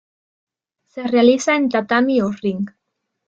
Se 0.87 1.03
realiza 1.03 1.55
en 1.55 1.69
tatami 1.69 2.21
o 2.23 2.31
ring. 2.31 2.65